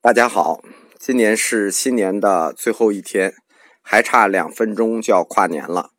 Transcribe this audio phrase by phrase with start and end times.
[0.00, 0.62] 大家好，
[0.96, 3.34] 今年是新年的最后一天，
[3.82, 5.90] 还差两分钟就要跨年了。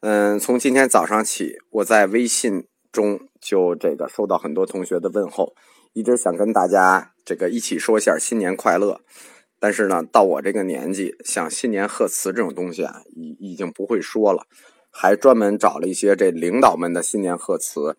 [0.00, 5.54] 嗯，从今天早上起，我在微信中就这个收到很多同学的问候，
[5.94, 9.00] 一直想跟大家这个一起说一下新年快乐。
[9.58, 14.46] 但是呢，到我这个年纪，像新年贺词这种东西啊，已已经不会说了，
[14.90, 17.96] 还专门找了一些这领导们的新年贺词，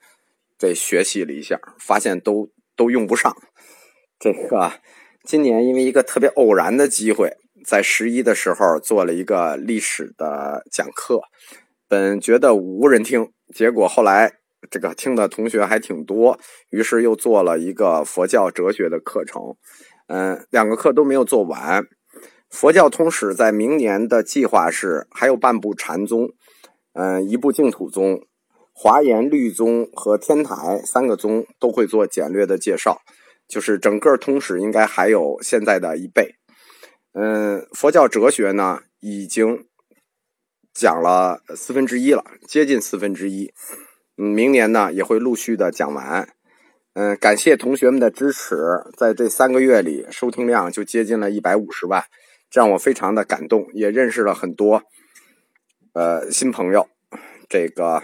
[0.60, 3.36] 这学习了一下，发现都都用不上。
[4.20, 4.74] 这个
[5.24, 11.22] 今年因为一个特别偶然的机会，在十一的时候做了一个历史的讲课，
[11.88, 14.34] 本觉得无人听，结果后来
[14.70, 16.40] 这个听的同学还挺多，
[16.72, 19.56] 于是又做了一个佛教哲学的课程。
[20.08, 21.86] 嗯，两个课都没有做完。
[22.50, 26.32] 佛教通史在明年的计划是还有半部禅宗，
[26.94, 28.26] 嗯，一部净土宗、
[28.74, 33.02] 华严律宗和天台三个宗都会做简略的介绍，
[33.52, 36.36] 就是整个通史应该还有现在的一倍。
[37.12, 39.68] 嗯，佛教哲学呢已经
[40.74, 43.54] 讲了四分之一了，接近四分之一。
[44.16, 46.30] 嗯，明年呢也会陆续的讲完。
[46.94, 48.56] 嗯，感谢同学们的支持，
[48.98, 52.06] 在这三个月里，收听量就接近了一百五十万，
[52.50, 54.84] 这让我非常的感动，也认识了很多
[55.94, 56.88] 呃新朋友。
[57.50, 58.02] 这个，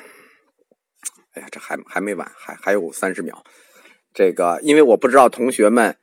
[1.31, 3.41] 哎呀，这还还没完，还还有三十秒。
[4.17, 5.95] 这个，因为我不知道同学们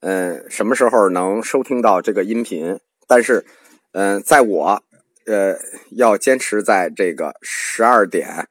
[0.00, 3.46] 嗯什么时候能收听到这个音频，但是
[3.92, 4.82] 嗯，在我
[5.26, 5.56] 呃
[5.92, 8.48] 要坚持在这个十二点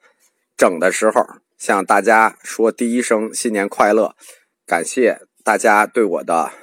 [0.56, 1.26] 整的时候。
[1.58, 4.16] 向大家说第一声新年快乐，
[4.66, 6.54] 感谢大家对我的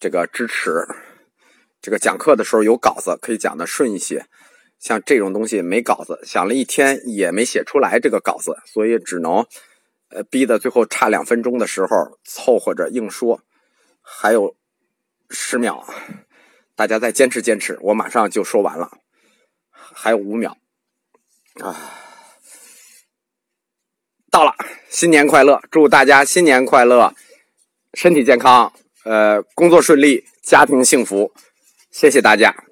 [0.00, 0.88] 这个支持。
[1.80, 4.26] 这个讲课的时候有稿子，可以讲的顺一些。
[4.80, 9.46] 像这种东西没稿子，想了一天也没写出来这个稿子，所以只能
[10.12, 13.42] 呃逼到最后差两分钟的时候凑合着硬说。
[14.00, 14.56] 还有
[15.30, 15.86] 十秒，
[16.74, 18.90] 大家再坚持坚持，我马上就说完了。
[19.70, 20.56] 还有五秒，
[21.60, 21.98] 啊。
[24.30, 24.54] 到了，
[24.88, 25.60] 新年快乐！
[25.70, 27.14] 祝大家新年快乐，
[27.92, 28.72] 身体健康，
[29.04, 31.32] 呃，工作顺利，家庭幸福。
[31.90, 32.71] 谢谢大家。